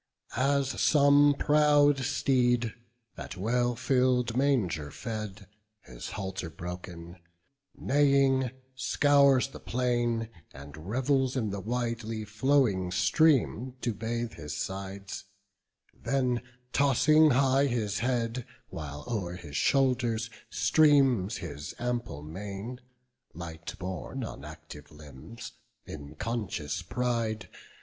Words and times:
As 0.35 0.81
some 0.81 1.35
proud 1.37 1.99
steed, 1.99 2.73
at 3.19 3.37
well 3.37 3.75
fill'd 3.75 4.35
manger 4.35 4.89
fed, 4.89 5.45
His 5.81 6.09
halter 6.09 6.49
broken, 6.49 7.17
neighing, 7.75 8.49
scours 8.73 9.49
the 9.49 9.59
plain, 9.59 10.29
And 10.55 10.87
revels 10.89 11.35
in 11.37 11.51
the 11.51 11.59
widely 11.59 12.25
flowing 12.25 12.89
stream 12.89 13.75
To 13.81 13.93
bathe 13.93 14.33
his 14.33 14.57
sides; 14.57 15.25
then 15.93 16.41
tossing 16.73 17.29
high 17.29 17.67
his 17.67 17.99
head, 17.99 18.47
While 18.69 19.03
o'er 19.07 19.35
his 19.35 19.55
shoulders 19.55 20.31
streams 20.49 21.37
his 21.37 21.75
ample 21.77 22.23
mane. 22.23 22.79
Light 23.35 23.77
borne 23.77 24.23
on 24.23 24.45
active 24.45 24.91
limbs, 24.91 25.51
in 25.85 26.15
conscious 26.15 26.81
pride. 26.81 27.49